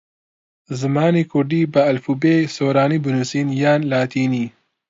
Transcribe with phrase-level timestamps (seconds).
[0.79, 4.45] زمانی کوردی بە ئەلفوبێی سۆرانی بنووسین یان لاتینی؟